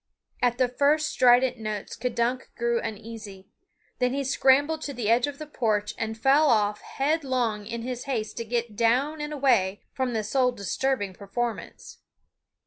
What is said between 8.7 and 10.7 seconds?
down and away from the soul